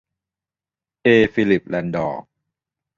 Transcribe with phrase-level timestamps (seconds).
[1.03, 2.07] เอ ฟิลลิป แรนดอ